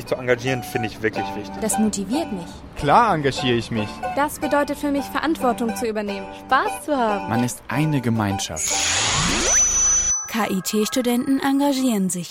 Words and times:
sich 0.00 0.06
zu 0.06 0.14
engagieren, 0.16 0.62
finde 0.62 0.88
ich 0.88 1.02
wirklich 1.02 1.26
wichtig. 1.36 1.54
Das 1.60 1.78
motiviert 1.78 2.32
mich. 2.32 2.46
Klar 2.76 3.14
engagiere 3.14 3.56
ich 3.56 3.70
mich. 3.70 3.88
Das 4.16 4.38
bedeutet 4.38 4.78
für 4.78 4.90
mich, 4.90 5.04
Verantwortung 5.04 5.76
zu 5.76 5.86
übernehmen, 5.86 6.26
Spaß 6.46 6.86
zu 6.86 6.96
haben. 6.96 7.28
Man 7.28 7.44
ist 7.44 7.62
eine 7.68 8.00
Gemeinschaft. 8.00 8.70
KIT-Studenten 10.28 11.40
engagieren 11.40 12.08
sich. 12.08 12.30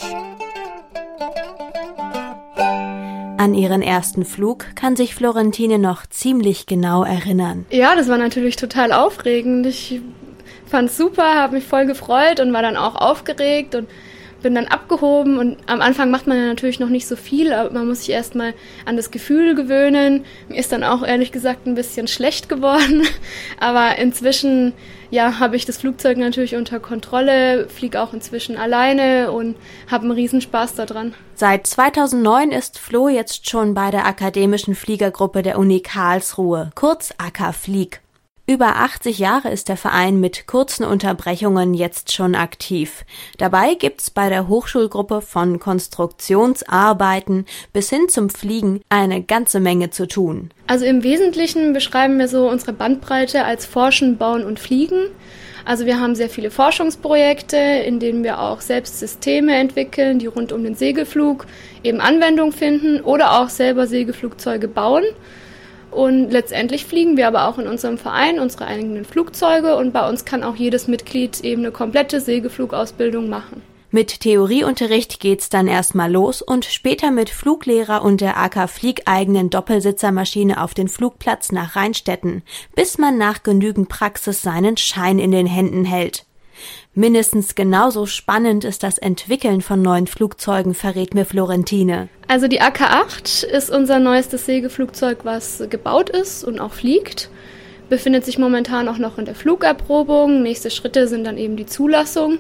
An 3.38 3.54
ihren 3.54 3.82
ersten 3.82 4.26
Flug 4.26 4.76
kann 4.76 4.96
sich 4.96 5.16
Florentine 5.16 5.80
noch 5.80 6.06
ziemlich 6.08 6.66
genau 6.66 7.04
erinnern. 7.04 7.66
Ja, 7.70 7.96
das 7.96 8.10
war 8.10 8.18
natürlich 8.18 8.56
total 8.56 8.92
aufregend. 8.92 9.66
Ich 9.66 10.02
fand 10.66 10.90
es 10.90 10.98
super, 10.98 11.36
habe 11.36 11.56
mich 11.56 11.66
voll 11.66 11.86
gefreut 11.86 12.40
und 12.40 12.52
war 12.52 12.62
dann 12.62 12.76
auch 12.76 12.96
aufgeregt 12.96 13.76
und 13.76 13.88
bin 14.42 14.56
dann 14.56 14.68
abgehoben 14.68 15.38
und 15.38 15.58
am 15.68 15.82
Anfang 15.82 16.12
macht 16.12 16.28
man 16.28 16.38
ja 16.38 16.46
natürlich 16.46 16.80
noch 16.80 16.90
nicht 16.90 17.08
so 17.08 17.16
viel, 17.16 17.54
aber 17.54 17.72
man 17.72 17.88
muss 17.88 18.00
sich 18.00 18.12
erstmal 18.12 18.54
an 18.86 18.98
das 18.98 19.12
Gefühl 19.12 19.56
gewöhnen. 19.56 20.26
Mir 20.48 20.60
ist 20.60 20.72
dann 20.72 20.84
auch 20.84 21.04
ehrlich 21.04 21.32
gesagt 21.32 21.68
ein 21.68 21.76
bisschen 21.76 22.08
schlecht 22.08 22.50
geworden, 22.50 23.04
aber 23.60 23.98
inzwischen 23.98 24.74
ja, 25.12 25.40
habe 25.40 25.56
ich 25.56 25.66
das 25.66 25.78
Flugzeug 25.78 26.18
natürlich 26.18 26.56
unter 26.56 26.80
Kontrolle, 26.80 27.68
fliege 27.68 28.02
auch 28.02 28.14
inzwischen 28.14 28.58
alleine 28.58 29.32
und 29.32 29.56
habe 29.90 30.04
einen 30.04 30.12
Riesenspaß 30.12 30.76
daran. 30.76 31.14
Seit 31.36 31.66
2009 31.66 32.52
ist 32.52 32.78
Flo 32.78 33.08
jetzt 33.08 33.50
schon 33.50 33.74
bei 33.74 33.92
der 33.92 34.06
akademischen 34.06 34.76
Fliegergruppe 34.76 35.42
der 35.42 35.58
Uni 35.58 35.82
Karlsruhe, 35.82 36.70
kurz 36.76 37.14
AK 37.18 37.56
Flieg. 37.56 38.02
Über 38.50 38.78
80 38.78 39.20
Jahre 39.20 39.52
ist 39.52 39.70
der 39.70 39.78
Verein 39.78 40.20
mit 40.20 40.48
kurzen 40.48 40.84
Unterbrechungen 40.84 41.76
jetzt 41.76 42.12
schon 42.12 42.34
aktiv. 42.34 43.06
Dabei 43.38 43.76
gibt's 43.76 44.10
bei 44.10 44.28
der 44.28 44.48
Hochschulgruppe 44.48 45.22
von 45.22 45.60
Konstruktionsarbeiten 45.60 47.46
bis 47.74 47.92
hin 47.92 48.10
zum 48.10 48.32
Fliegen 48.32 48.82
eine 48.90 49.22
ganze 49.22 49.60
Menge 49.60 49.92
zu 49.92 50.08
tun. 50.08 50.50
Also 50.66 50.86
im 50.86 51.04
Wesentlichen 51.04 51.74
beschreiben 51.74 52.18
wir 52.18 52.28
so 52.28 52.50
unsere 52.50 52.74
Bandbreite 52.74 53.46
als 53.46 53.68
Forschen, 53.68 54.18
Bauen 54.18 54.44
und 54.44 54.60
Fliegen. 54.60 55.12
Also 55.64 55.86
wir 55.86 56.00
haben 56.00 56.16
sehr 56.16 56.32
viele 56.32 56.50
Forschungsprojekte, 56.50 57.56
in 57.56 58.00
denen 58.00 58.24
wir 58.24 58.40
auch 58.40 58.62
selbst 58.62 58.98
Systeme 58.98 59.58
entwickeln, 59.58 60.18
die 60.18 60.26
rund 60.26 60.54
um 60.54 60.64
den 60.64 60.74
Segelflug 60.74 61.46
eben 61.84 62.02
Anwendung 62.02 62.52
finden 62.52 63.02
oder 63.02 63.40
auch 63.40 63.50
selber 63.50 63.86
Segelflugzeuge 63.86 64.68
bauen. 64.68 65.04
Und 65.92 66.30
letztendlich 66.30 66.86
fliegen 66.86 67.18
wir 67.18 67.28
aber 67.28 67.48
auch 67.48 67.58
in 67.58 67.68
unserem 67.68 67.98
Verein 67.98 68.40
unsere 68.40 68.66
eigenen 68.66 69.06
Flugzeuge 69.06 69.76
und 69.76 69.92
bei 69.92 70.08
uns 70.08 70.26
kann 70.26 70.44
auch 70.44 70.56
jedes 70.56 70.88
Mitglied 70.88 71.40
eben 71.42 71.64
eine 71.64 71.72
komplette 71.72 72.22
Segelflugausbildung 72.22 73.30
machen. 73.30 73.62
Mit 73.92 74.20
Theorieunterricht 74.20 75.20
geht's 75.20 75.50
dann 75.50 75.68
erstmal 75.68 76.12
los 76.12 76.44
und 76.44 76.66
später 76.66 77.10
mit 77.10 77.32
Fluglehrer 77.32 78.04
und 78.04 78.22
der 78.22 78.38
AK 78.38 78.70
Flieg 78.70 79.02
eigenen 79.06 79.50
Doppelsitzermaschine 79.50 80.62
auf 80.62 80.76
den 80.76 80.88
Flugplatz 80.88 81.52
nach 81.52 81.76
Rheinstetten, 81.76 82.44
bis 82.76 83.00
man 83.00 83.18
nach 83.18 83.42
genügend 83.42 83.90
Praxis 83.90 84.44
seinen 84.44 84.78
Schein 84.78 85.18
in 85.18 85.32
den 85.32 85.48
Händen 85.48 85.86
hält. 85.86 86.28
Mindestens 86.94 87.56
genauso 87.56 88.06
spannend 88.06 88.64
ist 88.64 88.84
das 88.84 88.98
Entwickeln 88.98 89.62
von 89.62 89.82
neuen 89.82 90.08
Flugzeugen, 90.08 90.74
verrät 90.74 91.14
mir 91.14 91.26
Florentine. 91.26 92.10
Also 92.28 92.48
die 92.48 92.62
AK-8 92.62 93.46
ist 93.46 93.70
unser 93.70 94.00
neuestes 94.00 94.46
Segelflugzeug, 94.46 95.20
was 95.24 95.64
gebaut 95.70 96.10
ist 96.10 96.44
und 96.44 96.60
auch 96.60 96.74
fliegt. 96.74 97.30
Befindet 97.90 98.26
sich 98.26 98.38
momentan 98.38 98.88
auch 98.88 98.98
noch 98.98 99.18
in 99.18 99.26
der 99.26 99.36
Flugerprobung. 99.36 100.44
Nächste 100.44 100.70
Schritte 100.70 101.08
sind 101.08 101.24
dann 101.24 101.38
eben 101.38 101.58
die 101.58 101.66
Zulassung. 101.66 102.40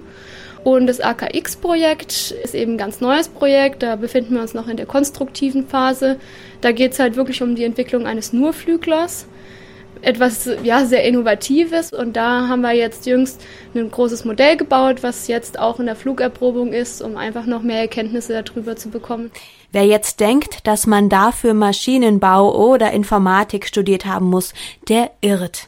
Und 0.64 0.88
das 0.88 1.00
AKX-Projekt 1.00 2.36
ist 2.44 2.54
eben 2.54 2.74
ein 2.74 2.78
ganz 2.78 3.02
neues 3.02 3.30
Projekt. 3.30 3.82
Da 3.82 3.96
befinden 3.96 4.36
wir 4.36 4.42
uns 4.42 4.54
noch 4.54 4.68
in 4.68 4.78
der 4.78 4.86
konstruktiven 4.86 5.68
Phase. 5.68 6.18
Da 6.62 6.72
geht 6.72 6.92
es 6.94 7.00
halt 7.00 7.16
wirklich 7.16 7.42
um 7.42 7.56
die 7.56 7.64
Entwicklung 7.64 8.06
eines 8.06 8.34
Nurflüglers 8.34 9.26
etwas 10.02 10.50
ja 10.64 10.86
sehr 10.86 11.04
innovatives 11.04 11.92
und 11.94 12.14
da 12.14 12.48
haben 12.48 12.62
wir 12.62 12.74
jetzt 12.74 13.06
jüngst 13.06 13.42
ein 13.76 13.92
großes 13.92 14.26
Modell 14.26 14.58
gebaut, 14.58 15.04
was 15.04 15.28
jetzt 15.28 15.60
auch 15.60 15.80
in 15.80 15.86
der 15.86 15.96
Flugerprobung 15.96 16.74
ist, 16.74 17.02
um 17.02 17.18
einfach 17.18 17.46
noch 17.46 17.62
mehr 17.62 17.82
Erkenntnisse 17.82 18.42
darüber 18.42 18.76
zu 18.76 18.90
bekommen. 18.90 19.32
Wer 19.72 19.86
jetzt 19.86 20.20
denkt, 20.20 20.66
dass 20.68 20.88
man 20.88 21.10
dafür 21.10 21.54
Maschinenbau 21.54 22.56
oder 22.56 22.92
Informatik 22.92 23.68
studiert 23.68 24.06
haben 24.06 24.28
muss, 24.28 24.54
der 24.88 25.12
irrt. 25.22 25.68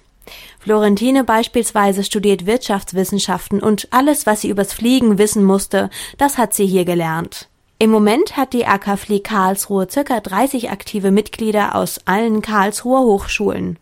Florentine 0.60 1.24
beispielsweise 1.24 2.04
studiert 2.04 2.46
Wirtschaftswissenschaften 2.46 3.62
und 3.62 3.88
alles, 3.92 4.26
was 4.26 4.42
sie 4.42 4.50
übers 4.50 4.74
Fliegen 4.74 5.18
wissen 5.18 5.44
musste, 5.44 5.90
das 6.18 6.38
hat 6.38 6.54
sie 6.54 6.66
hier 6.66 6.86
gelernt. 6.86 7.48
Im 7.80 7.90
Moment 7.90 8.38
hat 8.38 8.54
die 8.54 8.68
AK 8.68 9.00
Flieg 9.00 9.24
Karlsruhe 9.24 9.88
circa 9.90 10.20
30 10.20 10.70
aktive 10.70 11.10
Mitglieder 11.10 11.74
aus 11.74 12.00
allen 12.06 12.44
Karlsruher 12.44 13.02
Hochschulen. 13.02 13.80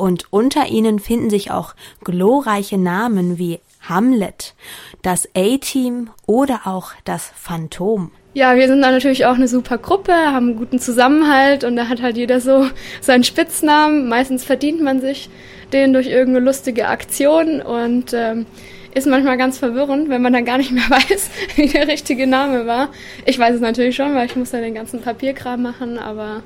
Und 0.00 0.24
unter 0.30 0.68
ihnen 0.68 0.98
finden 0.98 1.28
sich 1.28 1.50
auch 1.50 1.74
glorreiche 2.02 2.78
Namen 2.78 3.38
wie 3.38 3.60
Hamlet, 3.82 4.54
das 5.02 5.28
A-Team 5.36 6.08
oder 6.26 6.60
auch 6.64 6.92
das 7.04 7.30
Phantom. 7.36 8.10
Ja, 8.32 8.56
wir 8.56 8.66
sind 8.66 8.80
da 8.80 8.90
natürlich 8.90 9.26
auch 9.26 9.34
eine 9.34 9.46
super 9.46 9.76
Gruppe, 9.76 10.12
haben 10.12 10.48
einen 10.48 10.56
guten 10.56 10.78
Zusammenhalt 10.78 11.64
und 11.64 11.76
da 11.76 11.88
hat 11.88 12.00
halt 12.00 12.16
jeder 12.16 12.40
so 12.40 12.66
seinen 13.02 13.24
Spitznamen. 13.24 14.08
Meistens 14.08 14.42
verdient 14.42 14.80
man 14.80 15.00
sich 15.02 15.28
den 15.72 15.92
durch 15.92 16.06
irgendeine 16.06 16.46
lustige 16.46 16.88
Aktion 16.88 17.60
und 17.60 18.14
ähm, 18.14 18.46
ist 18.94 19.06
manchmal 19.06 19.36
ganz 19.36 19.58
verwirrend, 19.58 20.08
wenn 20.08 20.22
man 20.22 20.32
dann 20.32 20.46
gar 20.46 20.56
nicht 20.56 20.70
mehr 20.70 20.84
weiß, 20.88 21.30
wie 21.56 21.66
der 21.66 21.88
richtige 21.88 22.26
Name 22.26 22.66
war. 22.66 22.88
Ich 23.26 23.38
weiß 23.38 23.56
es 23.56 23.60
natürlich 23.60 23.96
schon, 23.96 24.14
weil 24.14 24.26
ich 24.26 24.36
muss 24.36 24.52
ja 24.52 24.60
den 24.60 24.74
ganzen 24.74 25.02
Papierkram 25.02 25.60
machen, 25.60 25.98
aber 25.98 26.42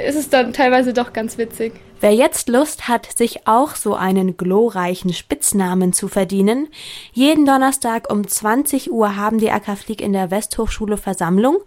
ist 0.00 0.16
es 0.16 0.28
dann 0.28 0.52
teilweise 0.52 0.92
doch 0.92 1.12
ganz 1.12 1.38
witzig. 1.38 1.72
Wer 2.00 2.14
jetzt 2.14 2.48
Lust 2.48 2.88
hat, 2.88 3.06
sich 3.16 3.46
auch 3.46 3.76
so 3.76 3.94
einen 3.94 4.36
glorreichen 4.36 5.12
Spitznamen 5.12 5.92
zu 5.92 6.08
verdienen, 6.08 6.66
jeden 7.12 7.46
Donnerstag 7.46 8.12
um 8.12 8.26
20 8.26 8.90
Uhr 8.90 9.14
haben 9.14 9.38
die 9.38 9.52
Ackerflieg 9.52 10.00
in 10.00 10.12
der 10.12 10.32
Westhochschule 10.32 10.96
Versammlung. 10.96 11.58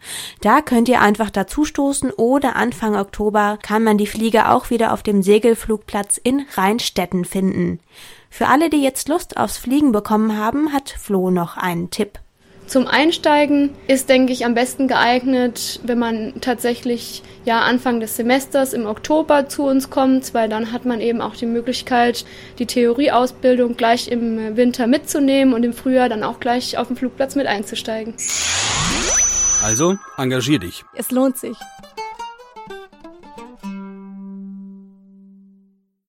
Da 0.42 0.62
könnt 0.62 0.90
ihr 0.90 1.00
einfach 1.00 1.30
dazustoßen 1.30 2.12
oder 2.12 2.58
Anfang 2.58 2.98
Oktober 2.98 3.58
kann 3.62 3.86
man 3.86 3.98
die 3.98 4.08
Fliege 4.08 4.50
auch 4.50 4.70
wieder 4.70 4.92
auf 4.92 5.04
dem 5.04 5.24
Segelflugplatz 5.24 6.20
in 6.22 6.46
Rheinstetten 6.56 7.24
finden. 7.24 7.80
Für 8.30 8.48
alle, 8.48 8.70
die 8.70 8.84
jetzt 8.84 9.08
Lust 9.08 9.38
aufs 9.38 9.58
Fliegen 9.58 9.94
bekommen 9.94 10.38
haben, 10.38 10.74
hat 10.74 10.90
Flo 10.90 11.32
noch 11.32 11.56
einen 11.56 11.92
Tipp. 11.92 12.20
Zum 12.68 12.88
Einsteigen 12.88 13.70
ist, 13.88 14.10
denke 14.10 14.34
ich, 14.34 14.44
am 14.46 14.56
besten 14.56 14.88
geeignet, 14.88 15.80
wenn 15.84 16.00
man 16.00 16.34
tatsächlich 16.42 17.22
ja 17.46 17.62
Anfang 17.62 18.00
des 18.00 18.16
Semesters 18.16 18.74
im 18.74 18.88
Oktober 18.88 19.48
zu 19.48 19.64
uns 19.64 19.90
kommt, 19.92 20.34
weil 20.34 20.50
dann 20.50 20.72
hat 20.72 20.84
man 20.86 21.00
eben 21.00 21.22
auch 21.22 21.36
die 21.36 21.46
Möglichkeit, 21.46 22.26
die 22.58 22.66
Theorieausbildung 22.66 23.78
gleich 23.78 24.08
im 24.08 24.58
Winter 24.58 24.88
mitzunehmen 24.88 25.54
und 25.54 25.64
im 25.64 25.74
Frühjahr 25.74 26.10
dann 26.10 26.24
auch 26.24 26.40
gleich 26.40 26.78
auf 26.78 26.88
dem 26.88 26.96
Flugplatz 26.96 27.36
mit 27.36 27.46
einzusteigen. 27.46 28.16
Also, 29.62 29.98
engagier 30.18 30.60
dich. 30.60 30.84
Es 30.96 31.12
lohnt 31.12 31.38
sich. 31.38 31.58